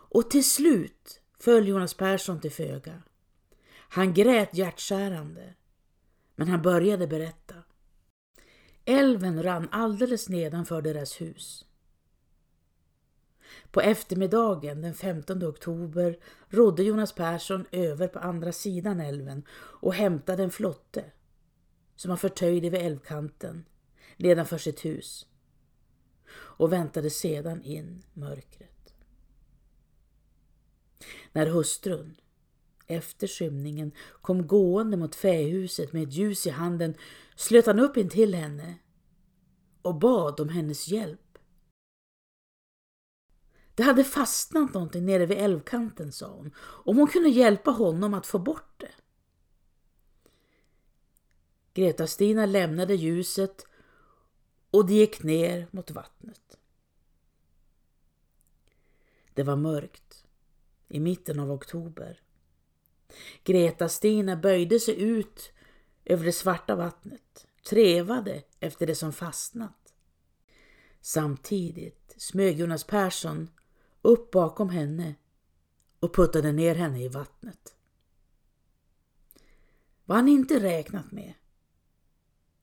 och 0.10 0.30
till 0.30 0.50
slut 0.50 1.22
föll 1.40 1.68
Jonas 1.68 1.94
Persson 1.94 2.40
till 2.40 2.52
föga. 2.52 3.02
Han 3.90 4.14
grät 4.14 4.58
hjärtskärande, 4.58 5.54
men 6.36 6.48
han 6.48 6.62
började 6.62 7.08
berätta. 7.08 7.56
Älven 8.86 9.44
rann 9.44 9.68
alldeles 9.72 10.30
nedanför 10.30 10.82
deras 10.82 11.22
hus. 11.22 11.67
På 13.72 13.82
eftermiddagen 13.82 14.82
den 14.82 14.94
15 14.94 15.44
oktober 15.44 16.18
rodde 16.50 16.84
Jonas 16.84 17.16
Persson 17.16 17.66
över 17.72 18.08
på 18.08 18.20
andra 18.20 18.52
sidan 18.52 19.00
älven 19.00 19.44
och 19.52 19.94
hämtade 19.94 20.44
en 20.44 20.52
flotte 20.52 21.04
som 21.96 22.12
han 22.12 22.18
förtöjde 22.18 22.70
vid 22.70 22.82
älvkanten 22.82 23.66
nedanför 24.18 24.58
sitt 24.58 24.86
hus 24.86 25.26
och 26.34 26.74
väntade 26.74 27.10
sedan 27.10 27.64
in 27.64 28.04
mörkret. 28.14 28.94
När 31.32 31.48
hustrun 31.48 32.16
efter 32.88 33.28
skymningen 33.28 33.92
kom 34.22 34.48
gående 34.48 34.98
mot 34.98 35.16
fähuset 35.16 35.94
med 35.94 36.04
ett 36.04 36.14
ljus 36.14 36.48
i 36.48 36.50
handen 36.50 36.96
slöt 37.36 37.66
han 37.66 37.80
upp 37.80 37.98
in 37.98 38.10
till 38.10 38.36
henne 38.36 38.76
och 39.82 39.96
bad 39.96 40.40
om 40.40 40.50
hennes 40.50 40.88
hjälp. 40.88 41.20
Det 43.78 43.84
hade 43.84 44.04
fastnat 44.04 44.74
någonting 44.74 45.06
nere 45.06 45.26
vid 45.26 45.38
älvkanten, 45.38 46.12
sa 46.12 46.28
hon, 46.28 46.56
om 46.60 46.98
hon 46.98 47.08
kunde 47.08 47.30
hjälpa 47.30 47.72
honom 47.72 48.14
att 48.14 48.28
få 48.28 48.40
bort 48.40 48.74
det. 48.78 48.92
Greta-Stina 51.74 52.46
lämnade 52.46 52.96
ljuset 52.96 53.68
och 54.72 54.86
de 54.86 54.94
gick 54.94 55.24
ner 55.24 55.68
mot 55.72 55.92
vattnet. 55.92 56.58
Det 59.34 59.44
var 59.44 59.56
mörkt 59.56 60.26
i 60.88 61.00
mitten 61.00 61.40
av 61.40 61.52
oktober. 61.52 62.22
Greta-Stina 63.44 64.36
böjde 64.36 64.80
sig 64.80 65.02
ut 65.02 65.52
över 66.06 66.26
det 66.26 66.34
svarta 66.34 66.76
vattnet, 66.76 67.48
trevade 67.70 68.44
efter 68.60 68.88
det 68.88 68.96
som 68.96 69.14
fastnat. 69.14 69.94
Samtidigt 71.02 72.16
smög 72.18 72.60
Jonas 72.60 72.84
Persson 72.84 73.50
upp 74.02 74.32
bakom 74.32 74.70
henne 74.70 75.16
och 76.00 76.16
puttade 76.16 76.52
ner 76.52 76.76
henne 76.76 77.04
i 77.04 77.08
vattnet. 77.08 77.76
Vad 80.06 80.18
han 80.18 80.28
inte 80.28 80.60
räknat 80.60 81.12
med 81.12 81.34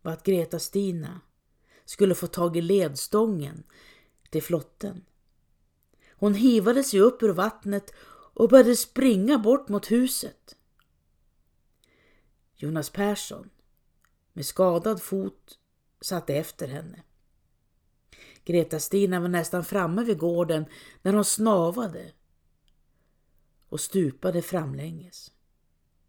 var 0.03 0.13
att 0.13 0.25
Greta-Stina 0.25 1.21
skulle 1.85 2.15
få 2.15 2.27
tag 2.27 2.57
i 2.57 2.61
ledstången 2.61 3.63
till 4.31 4.43
flotten. 4.43 5.05
Hon 6.11 6.35
hivade 6.35 6.85
sig 6.85 7.01
upp 7.01 7.23
ur 7.23 7.33
vattnet 7.33 7.95
och 8.35 8.49
började 8.49 8.77
springa 8.77 9.39
bort 9.39 9.69
mot 9.69 9.91
huset. 9.91 10.57
Jonas 12.57 12.91
Persson 12.91 13.51
med 14.33 14.47
skadad 14.47 15.03
fot 15.03 15.59
satte 16.01 16.35
efter 16.35 16.69
henne. 16.69 17.03
Greta-Stina 18.45 19.21
var 19.21 19.29
nästan 19.29 19.65
framme 19.65 20.05
vid 20.05 20.19
gården 20.19 20.65
när 21.03 21.13
hon 21.13 21.25
snavade 21.25 22.13
och 23.69 23.81
stupade 23.81 24.43
framlänges. 24.43 25.33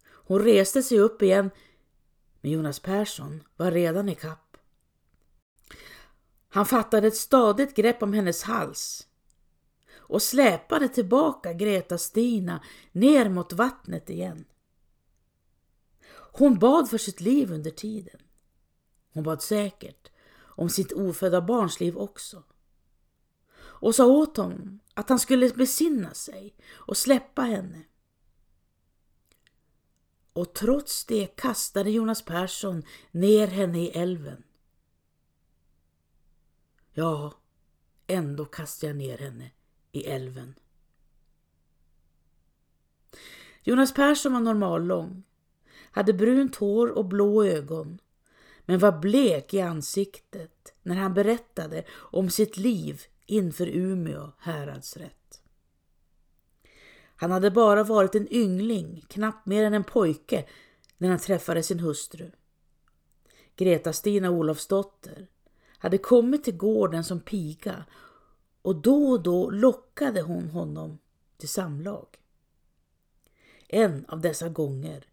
Hon 0.08 0.40
reste 0.40 0.84
sig 0.84 1.00
upp 1.00 1.22
igen 1.22 1.50
men 2.42 2.52
Jonas 2.52 2.80
Persson 2.80 3.44
var 3.56 3.72
redan 3.72 4.10
i 4.10 4.16
kapp. 4.16 4.58
Han 6.50 6.66
fattade 6.66 7.08
ett 7.08 7.16
stadigt 7.16 7.76
grepp 7.76 8.04
om 8.04 8.14
hennes 8.14 8.44
hals 8.44 9.08
och 9.96 10.22
släpade 10.22 10.90
tillbaka 10.90 11.54
Greta-Stina 11.54 12.64
ner 12.92 13.30
mot 13.30 13.54
vattnet 13.54 14.10
igen. 14.10 14.46
Hon 16.32 16.60
bad 16.60 16.90
för 16.90 16.98
sitt 16.98 17.22
liv 17.22 17.52
under 17.52 17.72
tiden. 17.72 18.20
Hon 19.14 19.24
bad 19.24 19.42
säkert 19.42 20.12
om 20.56 20.70
sitt 20.70 20.92
ofödda 20.94 21.42
barns 21.42 21.80
liv 21.80 21.98
också. 21.98 22.44
Och 23.58 23.96
sa 23.96 24.06
åt 24.06 24.38
honom 24.38 24.80
att 24.94 25.10
han 25.10 25.20
skulle 25.20 25.50
besinna 25.50 26.14
sig 26.14 26.56
och 26.74 26.98
släppa 26.98 27.42
henne. 27.42 27.84
Och 30.34 30.54
trots 30.54 31.06
det 31.06 31.36
kastade 31.36 31.92
Jonas 31.92 32.22
Persson 32.22 32.84
ner 33.12 33.48
henne 33.48 33.84
i 33.84 33.90
älven. 33.90 34.44
Ja, 36.94 37.34
ändå 38.08 38.46
kastade 38.46 38.88
jag 38.90 38.98
ner 38.98 39.18
henne 39.18 39.52
i 39.92 40.06
älven. 40.06 40.56
Jonas 43.64 43.94
Persson 43.94 44.34
var 44.34 44.40
normallång, 44.40 45.24
hade 45.92 46.14
brunt 46.14 46.56
hår 46.56 46.88
och 46.88 47.06
blå 47.06 47.44
ögon 47.46 48.00
men 48.66 48.80
var 48.80 48.92
blek 48.92 49.54
i 49.54 49.62
ansiktet 49.62 50.74
när 50.84 50.96
han 50.96 51.14
berättade 51.14 51.84
om 51.92 52.30
sitt 52.30 52.58
liv 52.58 53.02
inför 53.26 53.68
Umeå 53.68 54.32
häradsrätt. 54.38 55.42
Han 57.16 57.32
hade 57.32 57.52
bara 57.52 57.84
varit 57.84 58.16
en 58.16 58.34
yngling, 58.34 59.06
knappt 59.10 59.46
mer 59.46 59.64
än 59.64 59.74
en 59.74 59.84
pojke, 59.84 60.46
när 60.98 61.10
han 61.10 61.20
träffade 61.20 61.64
sin 61.64 61.80
hustru. 61.80 62.32
Greta-Stina 63.56 64.30
Olofsdotter 64.30 65.28
hade 65.78 65.98
kommit 65.98 66.44
till 66.44 66.58
gården 66.58 67.04
som 67.04 67.20
piga 67.20 67.86
och 68.62 68.76
då 68.76 69.10
och 69.10 69.24
då 69.24 69.50
lockade 69.50 70.22
hon 70.22 70.50
honom 70.50 71.00
till 71.38 71.50
samlag. 71.50 72.08
En 73.68 74.06
av 74.06 74.22
dessa 74.22 74.50
gånger 74.50 75.08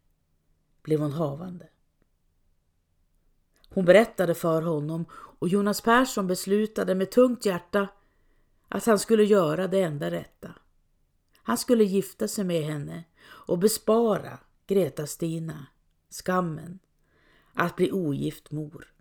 blev 0.83 1.01
hon 1.01 1.13
havande. 1.13 1.69
Hon 3.75 3.85
berättade 3.85 4.35
för 4.35 4.62
honom 4.62 5.07
och 5.12 5.49
Jonas 5.49 5.81
Persson 5.81 6.26
beslutade 6.26 6.95
med 6.95 7.11
tungt 7.11 7.47
hjärta 7.47 7.88
att 8.69 8.87
han 8.87 8.99
skulle 8.99 9.25
göra 9.25 9.69
det 9.69 9.81
enda 9.81 10.11
rätta. 10.11 10.55
Han 11.43 11.59
skulle 11.59 11.85
gifta 11.85 12.29
sig 12.29 12.45
med 12.45 12.64
henne 12.64 13.05
och 13.25 13.59
bespara 13.59 14.38
Greta-Stina 14.67 15.67
skammen 16.11 16.79
att 17.52 17.76
bli 17.76 17.93
ogift 17.93 18.50
mor. 18.50 18.93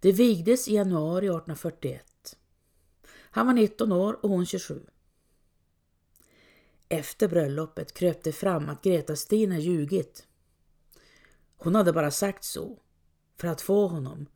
Det 0.00 0.12
vigdes 0.12 0.68
i 0.68 0.74
januari 0.74 1.26
1841. 1.26 2.36
Han 3.30 3.46
var 3.46 3.54
19 3.54 3.92
år 3.92 4.18
och 4.22 4.30
hon 4.30 4.46
27. 4.46 4.86
Efter 6.88 7.28
bröllopet 7.28 7.94
kröp 7.94 8.22
det 8.22 8.32
fram 8.32 8.68
att 8.68 8.82
Greta-Stina 8.82 9.58
ljugit. 9.58 10.26
Hon 11.56 11.74
hade 11.74 11.92
bara 11.92 12.10
sagt 12.10 12.44
så 12.44 12.78
för 13.36 13.48
att 13.48 13.60
få 13.60 13.86
honom 13.86 14.26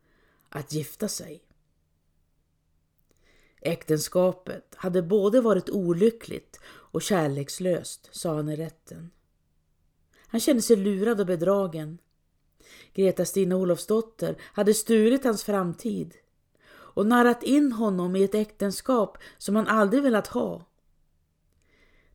att 0.49 0.73
gifta 0.73 1.09
sig. 1.09 1.45
Äktenskapet 3.61 4.75
hade 4.77 5.03
både 5.03 5.41
varit 5.41 5.71
olyckligt 5.71 6.61
och 6.67 7.03
kärlekslöst, 7.03 8.09
sa 8.13 8.35
han 8.35 8.49
i 8.49 8.57
rätten. 8.57 9.11
Han 10.27 10.41
kände 10.41 10.63
sig 10.63 10.77
lurad 10.77 11.21
och 11.21 11.27
bedragen. 11.27 11.99
Greta-Stina 12.95 13.57
Olofsdotter 13.57 14.37
hade 14.43 14.75
stulit 14.75 15.25
hans 15.25 15.45
framtid 15.45 16.15
och 16.71 17.07
narrat 17.07 17.43
in 17.43 17.73
honom 17.73 18.17
i 18.17 18.25
ett 18.25 18.35
äktenskap 18.35 19.19
som 19.39 19.57
han 19.57 19.67
aldrig 19.67 20.03
velat 20.03 20.27
ha. 20.27 20.67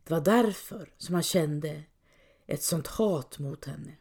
Det 0.06 0.14
var 0.14 0.22
därför 0.22 0.94
som 0.98 1.16
han 1.16 1.24
kände 1.24 1.84
ett 2.46 2.64
sånt 2.64 2.88
hat 2.88 3.40
mot 3.40 3.66
henne. 3.66 3.98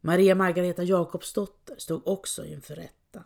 Maria 0.00 0.34
Margareta 0.34 0.82
Jakobsdotter 0.82 1.76
stod 1.78 2.08
också 2.08 2.44
inför 2.44 2.74
rätta. 2.74 3.24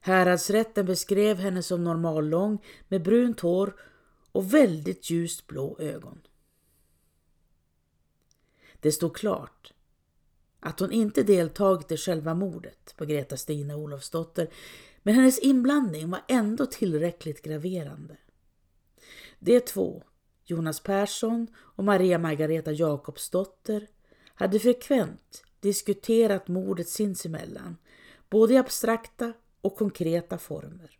Häradsrätten 0.00 0.86
beskrev 0.86 1.36
henne 1.36 1.62
som 1.62 1.84
normallång 1.84 2.64
med 2.88 3.02
brunt 3.02 3.40
hår 3.40 3.80
och 4.32 4.54
väldigt 4.54 5.10
ljust 5.10 5.46
blå 5.46 5.76
ögon. 5.78 6.20
Det 8.80 8.92
stod 8.92 9.16
klart 9.16 9.72
att 10.60 10.80
hon 10.80 10.92
inte 10.92 11.22
deltagit 11.22 11.92
i 11.92 11.96
själva 11.96 12.34
mordet 12.34 12.94
på 12.96 13.04
Greta 13.04 13.36
Stina 13.36 13.76
Olofsdotter 13.76 14.50
men 15.06 15.14
hennes 15.14 15.38
inblandning 15.38 16.10
var 16.10 16.20
ändå 16.28 16.66
tillräckligt 16.66 17.42
graverande. 17.42 18.16
De 19.38 19.60
två, 19.60 20.02
Jonas 20.44 20.80
Persson 20.80 21.46
och 21.56 21.84
Maria 21.84 22.18
Margareta 22.18 22.72
Jakobsdotter, 22.72 23.88
hade 24.34 24.58
frekvent 24.58 25.44
diskuterat 25.60 26.48
mordet 26.48 26.88
sinsemellan, 26.88 27.76
både 28.30 28.54
i 28.54 28.56
abstrakta 28.56 29.32
och 29.60 29.76
konkreta 29.76 30.38
former. 30.38 30.98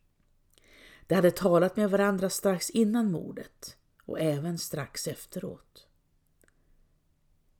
De 1.07 1.15
hade 1.15 1.31
talat 1.31 1.77
med 1.77 1.91
varandra 1.91 2.31
strax 2.31 2.71
innan 2.71 3.11
mordet 3.11 3.77
och 4.05 4.21
även 4.21 4.59
strax 4.59 5.09
efteråt. 5.09 5.87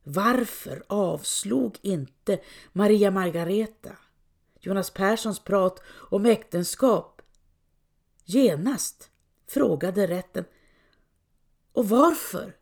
Varför 0.03 0.83
avslog 0.87 1.77
inte 1.81 2.39
Maria 2.73 3.11
Margareta 3.11 3.97
Jonas 4.59 4.89
Perssons 4.89 5.39
prat 5.39 5.81
om 6.09 6.25
äktenskap 6.25 7.21
genast 8.25 9.09
frågade 9.47 10.07
rätten 10.07 10.45
och 11.71 11.89
varför 11.89 12.55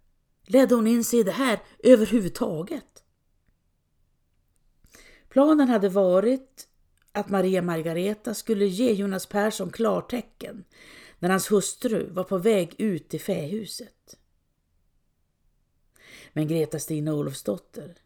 ledde 0.43 0.75
hon 0.75 0.87
in 0.87 1.03
sig 1.03 1.19
i 1.19 1.23
det 1.23 1.31
här 1.31 1.63
överhuvudtaget? 1.79 3.03
Planen 5.29 5.69
hade 5.69 5.89
varit 5.89 6.67
att 7.11 7.29
Maria 7.29 7.61
Margareta 7.61 8.33
skulle 8.33 8.65
ge 8.65 8.93
Jonas 8.93 9.25
Persson 9.25 9.69
klartecken 9.69 10.65
när 11.19 11.29
hans 11.29 11.51
hustru 11.51 12.09
var 12.11 12.23
på 12.23 12.37
väg 12.37 12.75
ut 12.77 13.13
i 13.13 13.19
fähuset. 13.19 14.17
Men 16.33 16.47
Greta 16.47 16.79
Stina 16.79 17.13
Olofsdotter 17.13 17.97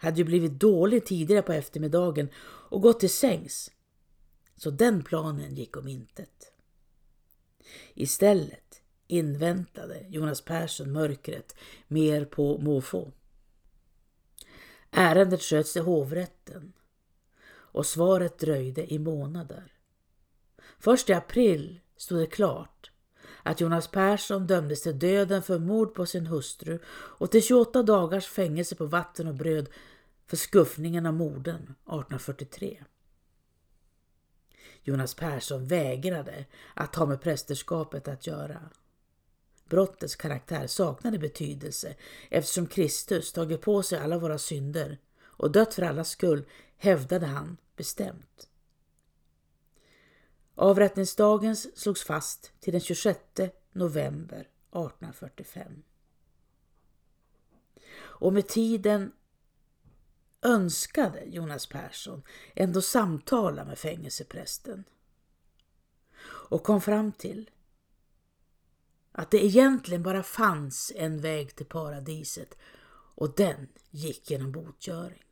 hade 0.00 0.18
ju 0.18 0.24
blivit 0.24 0.60
dålig 0.60 1.04
tidigare 1.06 1.42
på 1.42 1.52
eftermiddagen 1.52 2.28
och 2.42 2.82
gått 2.82 3.00
till 3.00 3.10
sängs. 3.10 3.70
Så 4.56 4.70
den 4.70 5.02
planen 5.02 5.54
gick 5.54 5.76
om 5.76 5.88
intet. 5.88 6.52
Istället 7.94 8.82
inväntade 9.06 10.06
Jonas 10.08 10.40
Persson 10.44 10.92
mörkret 10.92 11.56
mer 11.88 12.24
på 12.24 12.58
måfå. 12.58 13.12
Ärendet 14.90 15.42
sköts 15.42 15.72
till 15.72 15.82
hovrätten 15.82 16.72
och 17.50 17.86
svaret 17.86 18.38
dröjde 18.38 18.92
i 18.92 18.98
månader. 18.98 19.72
Först 20.78 21.10
i 21.10 21.12
april 21.12 21.80
stod 21.96 22.18
det 22.18 22.26
klart 22.26 22.89
att 23.42 23.60
Jonas 23.60 23.88
Persson 23.88 24.46
dömdes 24.46 24.82
till 24.82 24.98
döden 24.98 25.42
för 25.42 25.58
mord 25.58 25.94
på 25.94 26.06
sin 26.06 26.26
hustru 26.26 26.78
och 26.86 27.30
till 27.30 27.42
28 27.42 27.82
dagars 27.82 28.26
fängelse 28.26 28.74
på 28.74 28.86
vatten 28.86 29.26
och 29.26 29.34
bröd 29.34 29.68
för 30.26 30.36
skuffningen 30.36 31.06
av 31.06 31.14
morden 31.14 31.62
1843. 31.62 32.84
Jonas 34.82 35.14
Persson 35.14 35.66
vägrade 35.66 36.44
att 36.74 36.94
ha 36.94 37.06
med 37.06 37.20
prästerskapet 37.20 38.08
att 38.08 38.26
göra. 38.26 38.70
Brottets 39.68 40.16
karaktär 40.16 40.66
saknade 40.66 41.18
betydelse 41.18 41.94
eftersom 42.30 42.66
Kristus 42.66 43.32
tagit 43.32 43.60
på 43.60 43.82
sig 43.82 43.98
alla 43.98 44.18
våra 44.18 44.38
synder 44.38 44.98
och 45.22 45.50
dött 45.50 45.74
för 45.74 45.82
allas 45.82 46.10
skull, 46.10 46.44
hävdade 46.76 47.26
han 47.26 47.56
bestämt. 47.76 48.49
Avrättningsdagen 50.60 51.56
slogs 51.56 52.04
fast 52.04 52.52
till 52.60 52.72
den 52.72 52.80
26 52.80 53.18
november 53.72 54.40
1845. 54.40 55.82
Och 57.96 58.32
med 58.32 58.48
tiden 58.48 59.12
önskade 60.42 61.24
Jonas 61.24 61.66
Persson 61.66 62.22
ändå 62.54 62.82
samtala 62.82 63.64
med 63.64 63.78
fängelseprästen 63.78 64.84
och 66.22 66.62
kom 66.62 66.80
fram 66.80 67.12
till 67.12 67.50
att 69.12 69.30
det 69.30 69.44
egentligen 69.44 70.02
bara 70.02 70.22
fanns 70.22 70.92
en 70.96 71.20
väg 71.20 71.54
till 71.56 71.66
paradiset 71.66 72.58
och 73.14 73.34
den 73.34 73.68
gick 73.90 74.30
genom 74.30 74.52
botgöring. 74.52 75.24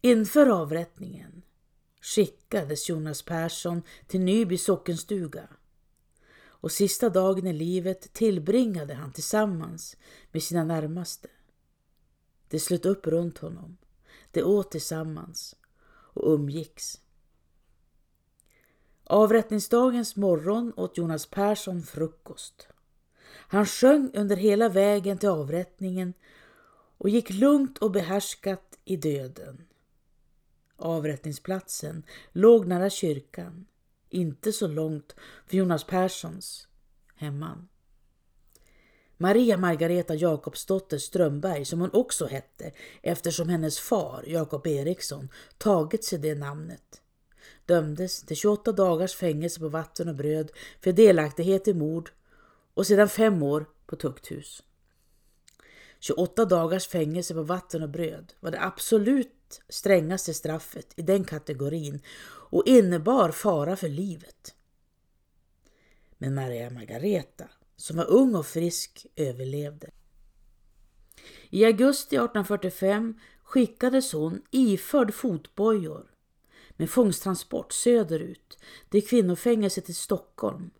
Inför 0.00 0.46
avrättningen 0.46 1.42
skickades 2.00 2.88
Jonas 2.88 3.22
Persson 3.22 3.82
till 4.06 4.20
Nyby 4.20 4.58
sockenstuga 4.58 5.48
och 6.60 6.72
sista 6.72 7.08
dagen 7.08 7.46
i 7.46 7.52
livet 7.52 8.12
tillbringade 8.12 8.94
han 8.94 9.12
tillsammans 9.12 9.96
med 10.32 10.42
sina 10.42 10.64
närmaste. 10.64 11.28
De 12.48 12.60
slöt 12.60 12.86
upp 12.86 13.06
runt 13.06 13.38
honom. 13.38 13.76
De 14.30 14.42
åt 14.42 14.70
tillsammans 14.70 15.56
och 15.90 16.34
umgicks. 16.34 17.00
Avrättningsdagens 19.04 20.16
morgon 20.16 20.72
åt 20.76 20.98
Jonas 20.98 21.26
Persson 21.26 21.82
frukost. 21.82 22.68
Han 23.30 23.66
sjöng 23.66 24.10
under 24.14 24.36
hela 24.36 24.68
vägen 24.68 25.18
till 25.18 25.28
avrättningen 25.28 26.14
och 26.98 27.08
gick 27.08 27.30
lugnt 27.30 27.78
och 27.78 27.90
behärskat 27.90 28.78
i 28.84 28.96
döden. 28.96 29.67
Avrättningsplatsen 30.78 32.02
låg 32.32 32.66
nära 32.66 32.90
kyrkan, 32.90 33.66
inte 34.10 34.52
så 34.52 34.66
långt 34.66 35.14
från 35.46 35.58
Jonas 35.58 35.84
Perssons 35.84 36.68
hemman. 37.16 37.68
Maria 39.16 39.56
Margareta 39.56 40.14
Jakobsdotter 40.14 40.98
Strömberg, 40.98 41.64
som 41.64 41.80
hon 41.80 41.90
också 41.92 42.26
hette 42.26 42.72
eftersom 43.02 43.48
hennes 43.48 43.78
far, 43.78 44.24
Jakob 44.26 44.66
Eriksson, 44.66 45.28
tagit 45.58 46.04
sig 46.04 46.18
det 46.18 46.34
namnet, 46.34 47.02
dömdes 47.66 48.22
till 48.22 48.36
28 48.36 48.72
dagars 48.72 49.14
fängelse 49.14 49.60
på 49.60 49.68
vatten 49.68 50.08
och 50.08 50.14
bröd 50.14 50.50
för 50.80 50.92
delaktighet 50.92 51.68
i 51.68 51.74
mord 51.74 52.10
och 52.74 52.86
sedan 52.86 53.08
fem 53.08 53.42
år 53.42 53.66
på 53.86 53.96
tukthus. 53.96 54.62
28 56.00 56.44
dagars 56.44 56.88
fängelse 56.88 57.34
på 57.34 57.42
vatten 57.42 57.82
och 57.82 57.88
bröd 57.88 58.32
var 58.40 58.50
det 58.50 58.64
absolut 58.64 59.37
strängaste 59.68 60.34
straffet 60.34 60.92
i 60.96 61.02
den 61.02 61.24
kategorin 61.24 62.00
och 62.50 62.66
innebar 62.66 63.30
fara 63.30 63.76
för 63.76 63.88
livet. 63.88 64.54
Men 66.18 66.34
Maria 66.34 66.70
Margareta 66.70 67.48
som 67.78 67.96
var 67.96 68.10
ung 68.10 68.34
och 68.34 68.46
frisk, 68.46 69.06
överlevde. 69.16 69.90
I 71.50 71.64
augusti 71.64 72.16
1845 72.16 73.20
skickades 73.42 74.12
hon 74.12 74.42
iförd 74.50 75.14
fotbojor 75.14 76.10
med 76.76 76.90
fångstransport 76.90 77.72
söderut 77.72 78.58
till 78.90 79.08
kvinnofängelset 79.08 79.88
i 79.88 79.94
Stockholm 79.94 80.70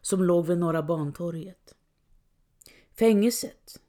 som 0.00 0.24
låg 0.24 0.46
vid 0.46 0.58
Norra 0.58 0.82
Bantorget. 0.82 1.74
Fängelset 2.98 3.80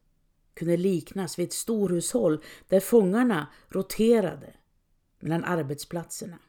kunde 0.58 0.78
liknas 0.78 1.40
vid 1.40 1.48
ett 1.48 1.54
storhushåll 1.54 2.44
där 2.68 2.80
fångarna 2.80 3.48
roterade 3.70 4.54
mellan 5.20 5.44
arbetsplatserna. 5.44 6.40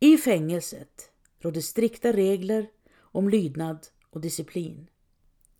I 0.00 0.16
fängelset 0.16 1.10
rådde 1.38 1.62
strikta 1.62 2.12
regler 2.12 2.70
om 2.96 3.28
lydnad 3.28 3.86
och 4.10 4.20
disciplin. 4.20 4.90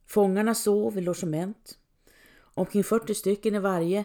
Fångarna 0.07 0.55
sov 0.55 0.99
i 0.99 1.01
logement, 1.01 1.79
omkring 2.39 2.85
40 2.85 3.15
stycken 3.15 3.55
i 3.55 3.59
varje, 3.59 4.05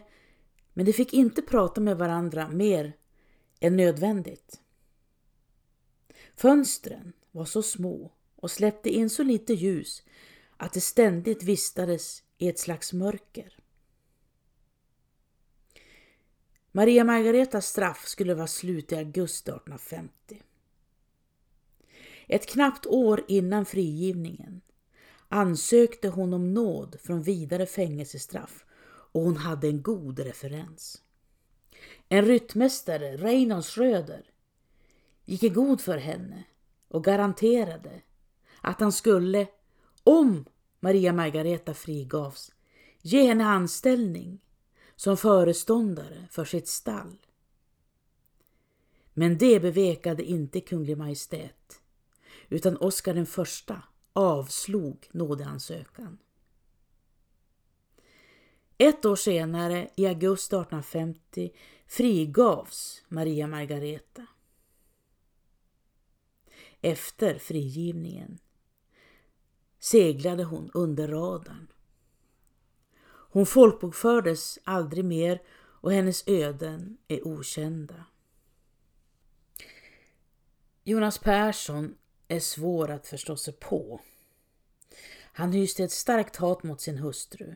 men 0.73 0.85
de 0.85 0.93
fick 0.93 1.13
inte 1.13 1.41
prata 1.41 1.81
med 1.81 1.97
varandra 1.97 2.49
mer 2.49 2.93
än 3.59 3.77
nödvändigt. 3.77 4.59
Fönstren 6.35 7.13
var 7.31 7.45
så 7.45 7.63
små 7.63 8.11
och 8.35 8.51
släppte 8.51 8.89
in 8.89 9.09
så 9.09 9.23
lite 9.23 9.53
ljus 9.53 10.03
att 10.57 10.73
det 10.73 10.81
ständigt 10.81 11.43
vistades 11.43 12.23
i 12.41 12.49
ett 12.49 12.59
slags 12.59 12.93
mörker. 12.93 13.57
Maria 16.71 17.03
Margaretas 17.03 17.67
straff 17.67 18.07
skulle 18.07 18.33
vara 18.33 18.47
slut 18.47 18.91
i 18.91 18.95
augusti 18.95 19.51
1850. 19.51 20.41
Ett 22.27 22.45
knappt 22.45 22.85
år 22.85 23.25
innan 23.27 23.65
frigivningen 23.65 24.61
ansökte 25.27 26.09
hon 26.09 26.33
om 26.33 26.53
nåd 26.53 26.95
från 26.99 27.21
vidare 27.21 27.65
fängelsestraff 27.65 28.65
och 29.11 29.21
hon 29.21 29.37
hade 29.37 29.67
en 29.67 29.81
god 29.81 30.19
referens. 30.19 31.01
En 32.09 32.25
ryttmästare, 32.25 33.17
Reinhold 33.17 33.65
Schröder, 33.65 34.31
gick 35.25 35.43
i 35.43 35.49
god 35.49 35.81
för 35.81 35.97
henne 35.97 36.43
och 36.87 37.03
garanterade 37.03 38.01
att 38.61 38.79
han 38.79 38.91
skulle, 38.91 39.47
om 40.03 40.45
Maria 40.83 41.13
Margareta 41.13 41.73
frigavs, 41.73 42.51
ge 43.01 43.27
henne 43.27 43.45
anställning 43.45 44.39
som 44.95 45.17
föreståndare 45.17 46.27
för 46.31 46.45
sitt 46.45 46.67
stall. 46.67 47.17
Men 49.13 49.37
det 49.37 49.59
bevekade 49.59 50.23
inte 50.23 50.61
Kunglig 50.61 50.97
Majestät, 50.97 51.81
utan 52.49 52.77
Oscar 52.77 53.13
den 53.13 53.25
första 53.25 53.83
avslog 54.13 55.07
nådeansökan. 55.11 56.17
Ett 58.77 59.05
år 59.05 59.15
senare, 59.15 59.89
i 59.95 60.07
augusti 60.07 60.55
1850, 60.55 61.51
frigavs 61.87 63.03
Maria 63.07 63.47
Margareta. 63.47 64.25
Efter 66.81 67.39
frigivningen 67.39 68.39
seglade 69.81 70.43
hon 70.43 70.71
under 70.73 71.07
radarn. 71.07 71.67
Hon 73.33 73.45
folkbokfördes 73.45 74.59
aldrig 74.63 75.05
mer 75.05 75.41
och 75.53 75.93
hennes 75.93 76.27
öden 76.27 76.97
är 77.07 77.27
okända. 77.27 78.05
Jonas 80.83 81.17
Persson 81.17 81.95
är 82.27 82.39
svår 82.39 82.91
att 82.91 83.07
förstå 83.07 83.35
sig 83.35 83.53
på. 83.53 84.01
Han 85.33 85.51
hyste 85.51 85.83
ett 85.83 85.91
starkt 85.91 86.35
hat 86.35 86.63
mot 86.63 86.81
sin 86.81 86.97
hustru. 86.97 87.55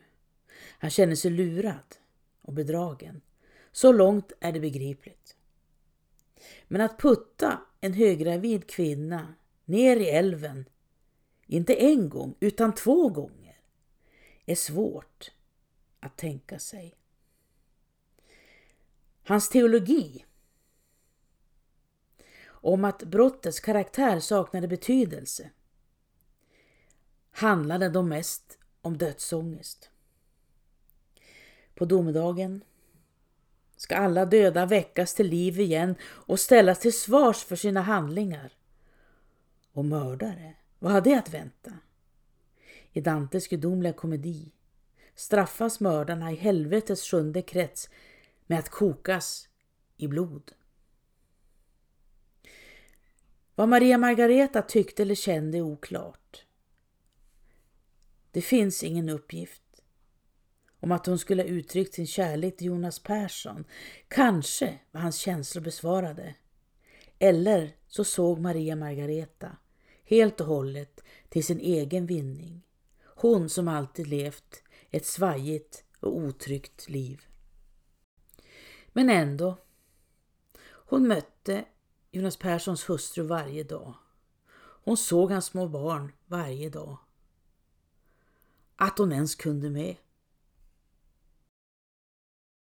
Han 0.78 0.90
känner 0.90 1.14
sig 1.14 1.30
lurad 1.30 1.96
och 2.42 2.52
bedragen. 2.52 3.20
Så 3.72 3.92
långt 3.92 4.32
är 4.40 4.52
det 4.52 4.60
begripligt. 4.60 5.36
Men 6.68 6.80
att 6.80 6.98
putta 6.98 7.60
en 7.80 7.92
höggravid 7.92 8.70
kvinna 8.70 9.34
ner 9.64 9.96
i 9.96 10.10
älven, 10.10 10.64
inte 11.46 11.74
en 11.74 12.08
gång 12.08 12.34
utan 12.40 12.74
två 12.74 13.08
gånger, 13.08 13.56
är 14.46 14.54
svårt 14.54 15.30
att 16.00 16.16
tänka 16.16 16.58
sig. 16.58 16.94
Hans 19.22 19.48
teologi 19.48 20.24
om 22.46 22.84
att 22.84 23.02
brottets 23.02 23.60
karaktär 23.60 24.20
saknade 24.20 24.68
betydelse 24.68 25.50
handlade 27.30 27.88
då 27.88 28.02
mest 28.02 28.58
om 28.82 28.98
dödsångest. 28.98 29.90
På 31.74 31.84
domedagen 31.84 32.64
ska 33.76 33.96
alla 33.96 34.24
döda 34.24 34.66
väckas 34.66 35.14
till 35.14 35.26
liv 35.26 35.60
igen 35.60 35.94
och 36.02 36.40
ställas 36.40 36.80
till 36.80 36.98
svars 36.98 37.44
för 37.44 37.56
sina 37.56 37.80
handlingar. 37.82 38.52
Och 39.72 39.84
mördare, 39.84 40.54
vad 40.78 40.92
har 40.92 41.00
det 41.00 41.14
att 41.14 41.34
vänta? 41.34 41.72
I 42.92 43.00
Dantes 43.00 43.48
gudomliga 43.48 43.92
komedi 43.92 44.52
straffas 45.14 45.80
mördarna 45.80 46.32
i 46.32 46.34
helvetets 46.34 47.10
sjunde 47.10 47.42
krets 47.42 47.90
med 48.46 48.58
att 48.58 48.68
kokas 48.68 49.48
i 49.96 50.08
blod. 50.08 50.52
Vad 53.54 53.68
Maria 53.68 53.98
Margareta 53.98 54.62
tyckte 54.62 55.02
eller 55.02 55.14
kände 55.14 55.58
är 55.58 55.62
oklart. 55.62 56.44
Det 58.30 58.42
finns 58.42 58.82
ingen 58.82 59.08
uppgift 59.08 59.62
om 60.80 60.92
att 60.92 61.06
hon 61.06 61.18
skulle 61.18 61.42
ha 61.42 61.48
uttryckt 61.48 61.94
sin 61.94 62.06
kärlek 62.06 62.56
till 62.56 62.66
Jonas 62.66 62.98
Persson. 62.98 63.64
Kanske 64.08 64.78
var 64.90 65.00
hans 65.00 65.16
känslor 65.16 65.62
besvarade. 65.62 66.34
Eller 67.18 67.76
så 67.86 68.04
såg 68.04 68.38
Maria 68.38 68.76
Margareta 68.76 69.56
helt 70.06 70.40
och 70.40 70.46
hållet 70.46 71.00
till 71.28 71.44
sin 71.44 71.60
egen 71.60 72.06
vinning. 72.06 72.62
Hon 73.04 73.48
som 73.48 73.68
alltid 73.68 74.06
levt 74.06 74.62
ett 74.90 75.06
svajigt 75.06 75.84
och 76.00 76.16
otryggt 76.16 76.88
liv. 76.88 77.26
Men 78.88 79.10
ändå, 79.10 79.56
hon 80.68 81.08
mötte 81.08 81.64
Jonas 82.10 82.36
Perssons 82.36 82.88
hustru 82.88 83.22
varje 83.22 83.64
dag. 83.64 83.94
Hon 84.58 84.96
såg 84.96 85.30
hans 85.30 85.46
små 85.46 85.68
barn 85.68 86.12
varje 86.26 86.70
dag. 86.70 86.96
Att 88.76 88.98
hon 88.98 89.12
ens 89.12 89.34
kunde 89.34 89.70
med. 89.70 89.96